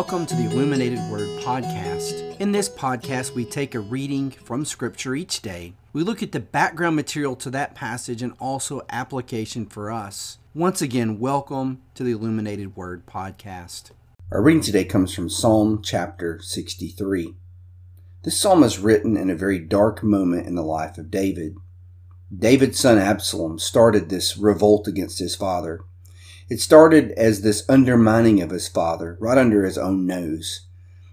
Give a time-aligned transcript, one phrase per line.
[0.00, 2.40] Welcome to the Illuminated Word Podcast.
[2.40, 5.74] In this podcast, we take a reading from Scripture each day.
[5.92, 10.38] We look at the background material to that passage and also application for us.
[10.54, 13.90] Once again, welcome to the Illuminated Word Podcast.
[14.32, 17.34] Our reading today comes from Psalm chapter 63.
[18.24, 21.56] This psalm is written in a very dark moment in the life of David.
[22.34, 25.82] David's son Absalom started this revolt against his father.
[26.50, 30.66] It started as this undermining of his father right under his own nose.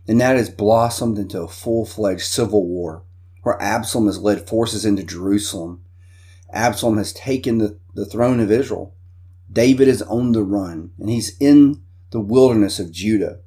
[0.07, 3.03] And that has blossomed into a full fledged civil war
[3.43, 5.83] where Absalom has led forces into Jerusalem.
[6.51, 8.95] Absalom has taken the, the throne of Israel.
[9.51, 13.39] David is on the run and he's in the wilderness of Judah.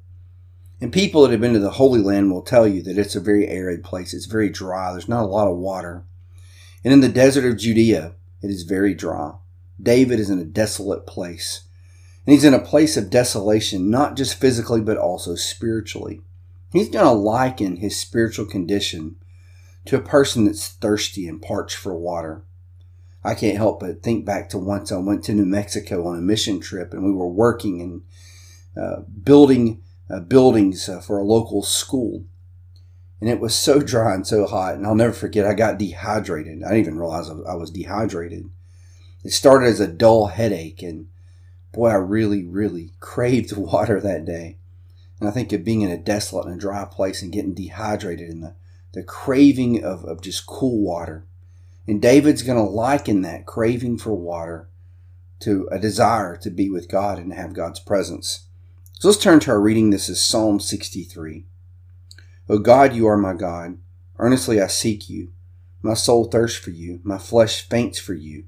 [0.79, 3.19] And people that have been to the Holy Land will tell you that it's a
[3.19, 4.13] very arid place.
[4.13, 4.91] It's very dry.
[4.91, 6.05] There's not a lot of water.
[6.85, 9.33] And in the desert of Judea, it is very dry.
[9.81, 11.63] David is in a desolate place.
[12.25, 16.21] And he's in a place of desolation, not just physically, but also spiritually.
[16.71, 19.15] He's going to liken his spiritual condition
[19.85, 22.43] to a person that's thirsty and parched for water.
[23.23, 26.21] I can't help but think back to once I went to New Mexico on a
[26.21, 28.01] mission trip and we were working and
[28.81, 32.23] uh, building uh, buildings uh, for a local school
[33.21, 34.73] and it was so dry and so hot.
[34.73, 36.63] And I'll never forget, I got dehydrated.
[36.63, 38.49] I didn't even realize I was dehydrated.
[39.23, 41.07] It started as a dull headache, and
[41.71, 44.57] boy, I really, really craved water that day.
[45.19, 48.29] And I think of being in a desolate and a dry place and getting dehydrated
[48.29, 48.55] and the,
[48.93, 51.25] the craving of, of just cool water.
[51.87, 54.69] And David's going to liken that craving for water
[55.41, 58.47] to a desire to be with God and to have God's presence.
[58.93, 59.89] So let's turn to our reading.
[59.89, 61.45] This is Psalm 63.
[62.49, 63.77] O God, you are my God.
[64.19, 65.31] Earnestly I seek you.
[65.81, 66.99] My soul thirsts for you.
[67.03, 68.43] My flesh faints for you,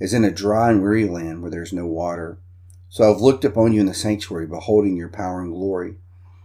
[0.00, 2.38] as in a dry and weary land where there is no water.
[2.92, 5.94] So I have looked upon you in the sanctuary, beholding your power and glory.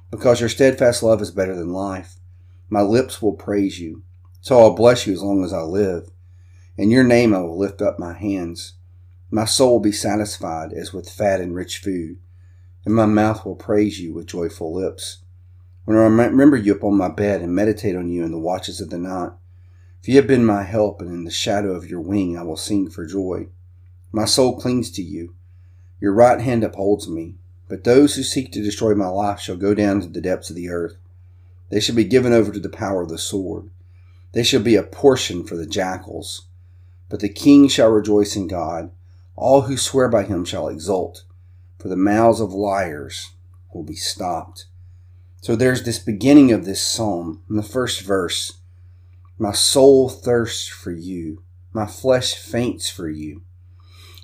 [0.09, 2.21] Because your steadfast love is better than life.
[2.69, 4.03] My lips will praise you.
[4.39, 6.09] So I'll bless you as long as I live.
[6.77, 8.75] In your name I will lift up my hands.
[9.29, 12.17] My soul will be satisfied as with fat and rich food,
[12.85, 15.25] and my mouth will praise you with joyful lips
[15.83, 18.89] when I remember you upon my bed and meditate on you in the watches of
[18.89, 19.31] the night.
[20.01, 22.55] For you have been my help, and in the shadow of your wing I will
[22.55, 23.47] sing for joy.
[24.13, 25.33] My soul clings to you.
[25.99, 27.35] Your right hand upholds me.
[27.67, 30.55] But those who seek to destroy my life shall go down to the depths of
[30.55, 30.95] the earth.
[31.69, 33.69] They shall be given over to the power of the sword.
[34.31, 36.45] They shall be a portion for the jackals.
[37.09, 38.91] But the king shall rejoice in God.
[39.35, 41.23] All who swear by him shall exult,
[41.77, 43.31] for the mouths of liars
[43.73, 44.65] will be stopped.
[45.41, 48.59] So there's this beginning of this psalm in the first verse.
[49.37, 51.43] My soul thirsts for you.
[51.73, 53.43] My flesh faints for you.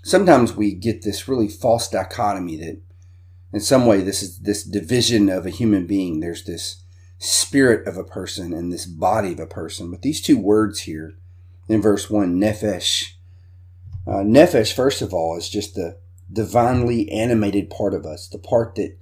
[0.03, 2.81] Sometimes we get this really false dichotomy that
[3.53, 6.19] in some way this is this division of a human being.
[6.19, 6.83] There's this
[7.19, 9.89] spirit of a person and this body of a person.
[9.89, 11.15] But these two words here
[11.69, 13.13] in verse 1, nephesh.
[14.05, 15.97] Uh, first of all, is just the
[16.31, 18.97] divinely animated part of us, the part that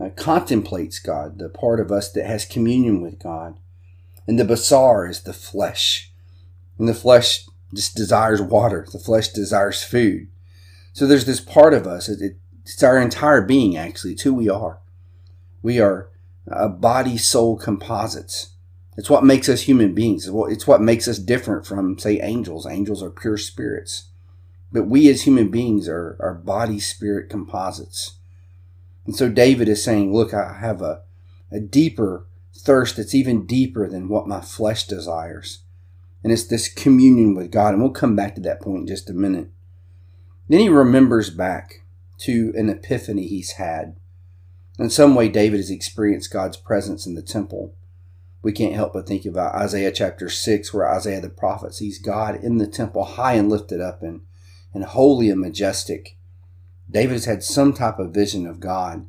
[0.00, 3.58] uh, contemplates God, the part of us that has communion with God.
[4.28, 6.12] And the basar is the flesh.
[6.78, 8.86] And the flesh just desires water.
[8.90, 10.28] The flesh desires food.
[10.92, 12.08] So there's this part of us.
[12.08, 14.12] It, it's our entire being, actually.
[14.12, 14.80] It's who we are.
[15.62, 16.10] We are
[16.46, 18.50] a body soul composites.
[18.96, 20.28] It's what makes us human beings.
[20.28, 22.66] It's what makes us different from, say, angels.
[22.66, 24.08] Angels are pure spirits.
[24.72, 28.16] But we as human beings are, are body spirit composites.
[29.06, 31.02] And so David is saying, Look, I have a,
[31.50, 35.60] a deeper thirst that's even deeper than what my flesh desires.
[36.22, 37.74] And it's this communion with God.
[37.74, 39.48] And we'll come back to that point in just a minute.
[40.48, 41.84] Then he remembers back
[42.18, 43.96] to an epiphany he's had.
[44.78, 47.74] In some way, David has experienced God's presence in the temple.
[48.42, 52.36] We can't help but think about Isaiah chapter 6, where Isaiah the prophet sees God
[52.36, 54.20] in the temple, high and lifted up and,
[54.72, 56.16] and holy and majestic.
[56.90, 59.06] David's had some type of vision of God.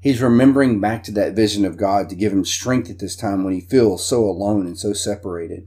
[0.00, 3.44] He's remembering back to that vision of God to give him strength at this time
[3.44, 5.66] when he feels so alone and so separated.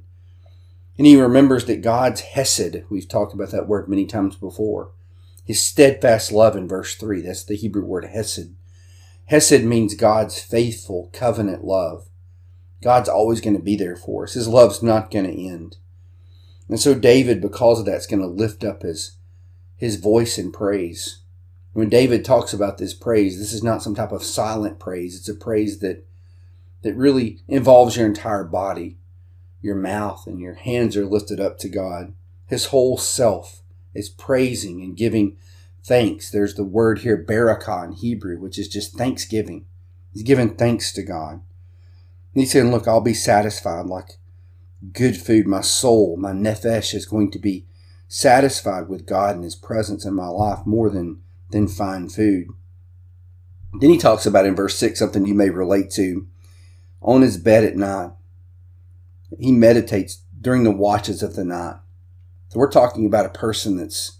[0.97, 4.91] And he remembers that God's Hesed, we've talked about that word many times before,
[5.45, 8.53] his steadfast love in verse 3, that's the Hebrew word Hesed.
[9.25, 12.09] Hesed means God's faithful covenant love.
[12.81, 14.33] God's always going to be there for us.
[14.33, 15.77] His love's not going to end.
[16.69, 19.17] And so David, because of that, is going to lift up his,
[19.77, 21.19] his voice in praise.
[21.73, 25.15] When David talks about this praise, this is not some type of silent praise.
[25.15, 26.07] It's a praise that
[26.81, 28.97] that really involves your entire body.
[29.61, 32.13] Your mouth and your hands are lifted up to God.
[32.45, 33.61] His whole self
[33.93, 35.37] is praising and giving
[35.83, 36.29] thanks.
[36.29, 39.65] There's the word here, barakah in Hebrew, which is just thanksgiving.
[40.13, 41.33] He's giving thanks to God.
[41.33, 44.17] And he's saying, Look, I'll be satisfied like
[44.93, 45.47] good food.
[45.47, 47.65] My soul, my nephesh is going to be
[48.07, 51.21] satisfied with God and his presence in my life more than,
[51.51, 52.47] than fine food.
[53.79, 56.27] Then he talks about in verse 6 something you may relate to.
[57.01, 58.11] On his bed at night,
[59.39, 61.77] he meditates during the watches of the night.
[62.49, 64.19] So we're talking about a person that's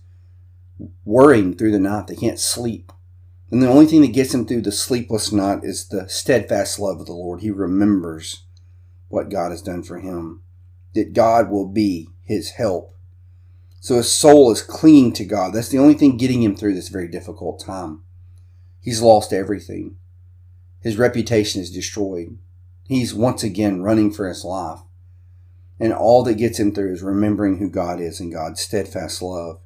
[1.06, 2.07] worrying through the night.
[2.07, 2.92] They can't sleep.
[3.50, 7.00] And the only thing that gets him through the sleepless night is the steadfast love
[7.00, 7.42] of the Lord.
[7.42, 8.44] He remembers
[9.07, 10.42] what God has done for him,
[10.94, 12.94] that God will be his help.
[13.80, 15.54] So his soul is clinging to God.
[15.54, 18.04] That's the only thing getting him through this very difficult time.
[18.81, 19.95] He's lost everything.
[20.81, 22.38] His reputation is destroyed.
[22.83, 24.80] He's once again running for his life.
[25.80, 29.60] And all that gets him through is remembering who God is and God's steadfast love.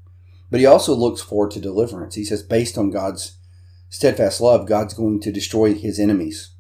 [0.49, 2.15] But he also looks forward to deliverance.
[2.15, 3.37] He says, based on God's
[3.89, 6.51] steadfast love, God's going to destroy his enemies.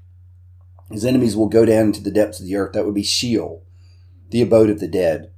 [0.89, 2.73] His enemies will go down into the depths of the earth.
[2.73, 3.63] That would be Sheol,
[4.29, 5.31] the abode of the dead.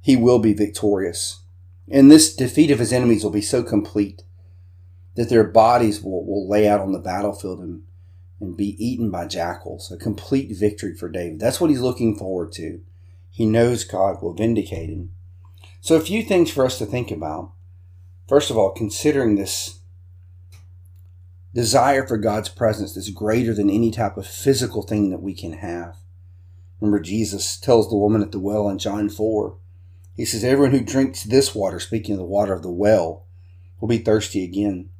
[0.00, 1.42] He will be victorious.
[1.90, 4.22] And this defeat of his enemies will be so complete
[5.16, 7.82] that their bodies will, will lay out on the battlefield and,
[8.40, 9.90] and be eaten by jackals.
[9.92, 11.40] A complete victory for David.
[11.40, 12.80] That's what he's looking forward to.
[13.34, 15.10] He knows God will vindicate him.
[15.80, 17.50] So, a few things for us to think about.
[18.28, 19.80] First of all, considering this
[21.52, 25.54] desire for God's presence that's greater than any type of physical thing that we can
[25.54, 25.96] have.
[26.80, 29.58] Remember, Jesus tells the woman at the well in John 4,
[30.14, 33.26] He says, Everyone who drinks this water, speaking of the water of the well,
[33.80, 34.90] will be thirsty again.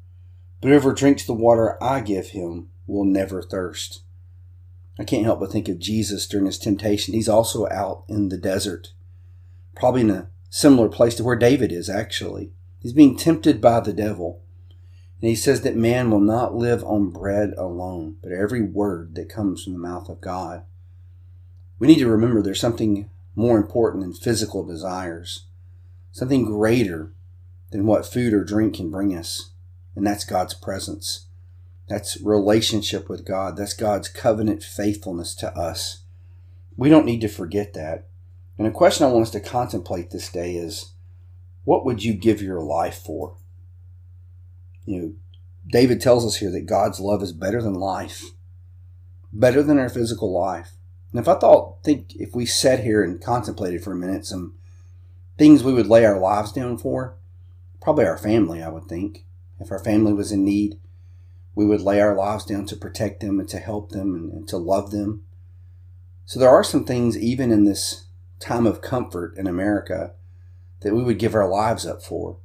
[0.59, 4.01] But whoever drinks the water I give him will never thirst.
[4.97, 7.13] I can't help but think of Jesus during his temptation.
[7.13, 8.93] He's also out in the desert,
[9.75, 12.51] probably in a similar place to where David is, actually.
[12.79, 14.41] He's being tempted by the devil.
[15.21, 19.29] And he says that man will not live on bread alone, but every word that
[19.29, 20.63] comes from the mouth of God.
[21.79, 25.45] We need to remember there's something more important than physical desires,
[26.11, 27.11] something greater
[27.71, 29.51] than what food or drink can bring us,
[29.95, 31.25] and that's God's presence.
[31.87, 33.57] That's relationship with God.
[33.57, 36.03] That's God's covenant faithfulness to us.
[36.75, 38.07] We don't need to forget that.
[38.57, 40.93] And a question I want us to contemplate this day is
[41.63, 43.37] what would you give your life for?
[44.85, 45.13] You know,
[45.67, 48.23] David tells us here that God's love is better than life,
[49.33, 50.73] better than our physical life.
[51.11, 54.55] And if I thought, think if we sat here and contemplated for a minute some
[55.37, 57.17] things we would lay our lives down for,
[57.81, 59.25] probably our family, I would think.
[59.59, 60.79] If our family was in need,
[61.55, 64.47] we would lay our lives down to protect them and to help them and, and
[64.49, 65.23] to love them.
[66.25, 68.05] So there are some things, even in this
[68.39, 70.13] time of comfort in America,
[70.81, 72.37] that we would give our lives up for.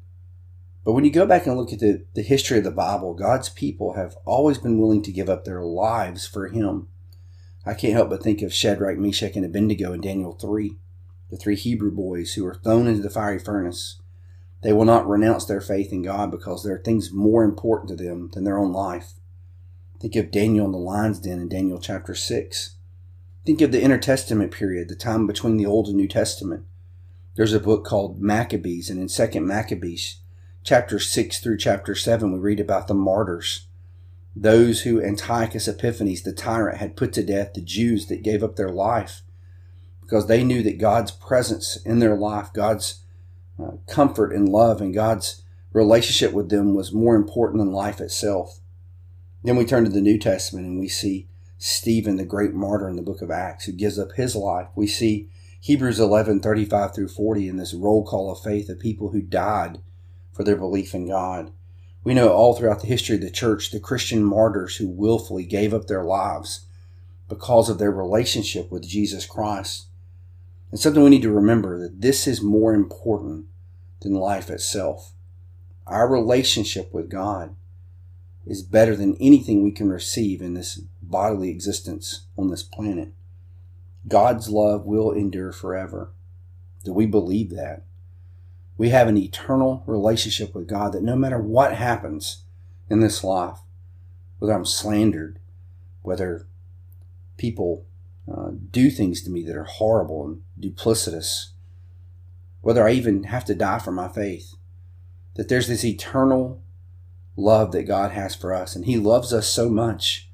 [0.85, 3.49] But when you go back and look at the, the history of the Bible, God's
[3.49, 6.89] people have always been willing to give up their lives for Him.
[7.67, 10.77] I can't help but think of Shadrach, Meshach, and Abednego in Daniel 3,
[11.31, 14.01] the three Hebrew boys who were thrown into the fiery furnace.
[14.63, 17.97] They will not renounce their faith in God because there are things more important to
[17.97, 19.13] them than their own life.
[19.99, 22.77] Think of Daniel in the lion's den in Daniel chapter 6.
[23.47, 26.65] Think of the intertestament period, the time between the Old and New Testament.
[27.37, 30.21] There's a book called Maccabees, and in 2nd Maccabees,
[30.63, 33.67] chapter 6 through chapter 7, we read about the martyrs.
[34.37, 38.57] Those who Antiochus Epiphanes, the tyrant, had put to death, the Jews that gave up
[38.57, 39.23] their life
[40.11, 43.00] because they knew that God's presence in their life, God's
[43.63, 48.61] uh, comfort and love and God's relationship with them was more important than life itself.
[49.43, 52.97] Then we turn to the New Testament and we see Stephen, the great martyr in
[52.97, 54.69] the book of Acts, who gives up his life.
[54.75, 55.29] We see
[55.61, 59.79] Hebrews 11, 35 through 40 in this roll call of faith of people who died
[60.33, 61.53] for their belief in God.
[62.03, 65.75] We know all throughout the history of the church the Christian martyrs who willfully gave
[65.75, 66.67] up their lives
[67.29, 69.87] because of their relationship with Jesus Christ.
[70.71, 73.47] And something we need to remember that this is more important
[74.01, 75.13] than life itself.
[75.87, 77.57] Our relationship with God
[78.47, 83.13] is better than anything we can receive in this bodily existence on this planet.
[84.09, 86.13] God's love will endure forever.
[86.85, 87.85] Do we believe that?
[88.79, 92.45] We have an eternal relationship with God that no matter what happens
[92.89, 93.59] in this life,
[94.39, 95.39] whether I'm slandered,
[96.01, 96.47] whether
[97.37, 97.85] people
[98.31, 101.51] uh, do things to me that are horrible and duplicitous,
[102.61, 104.55] whether I even have to die for my faith,
[105.37, 106.63] that there's this eternal
[107.37, 108.77] love that God has for us.
[108.77, 110.31] And He loves us so much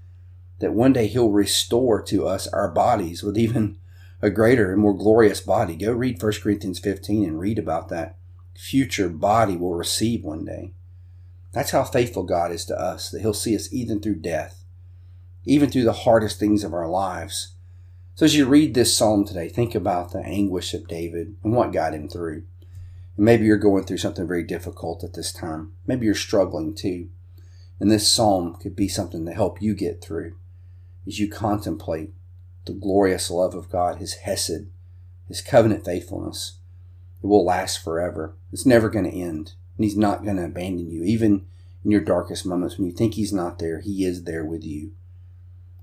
[0.59, 3.78] that one day He'll restore to us our bodies with even
[4.23, 5.76] a greater and more glorious body.
[5.76, 8.16] Go read 1 Corinthians 15 and read about that
[8.56, 10.73] future body we'll receive one day.
[11.52, 14.64] That's how faithful God is to us, that He'll see us even through death.
[15.49, 17.54] even through the hardest things of our lives.
[18.17, 21.71] So as you read this psalm today, think about the anguish of David and what
[21.71, 22.45] got him through.
[23.15, 25.75] And maybe you're going through something very difficult at this time.
[25.87, 27.11] Maybe you're struggling too.
[27.79, 30.35] And this psalm could be something to help you get through
[31.07, 32.15] as you contemplate
[32.65, 34.69] the glorious love of God, His Hesed,
[35.29, 36.57] His covenant faithfulness.
[37.23, 38.35] It will last forever.
[38.51, 39.53] It's never going to end.
[39.77, 41.03] And He's not going to abandon you.
[41.03, 41.45] Even
[41.85, 44.93] in your darkest moments when you think He's not there, He is there with you.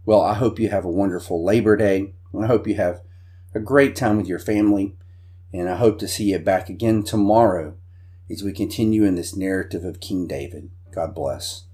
[0.05, 2.13] Well, I hope you have a wonderful Labor Day.
[2.37, 3.01] I hope you have
[3.55, 4.95] a great time with your family.
[5.53, 7.75] And I hope to see you back again tomorrow
[8.29, 10.71] as we continue in this narrative of King David.
[10.91, 11.65] God bless.